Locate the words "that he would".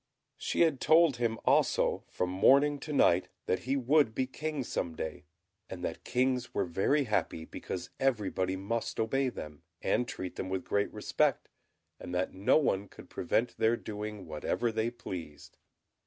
3.45-4.15